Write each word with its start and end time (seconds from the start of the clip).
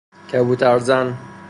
کبوتر 0.29 0.79
زن 0.79 1.17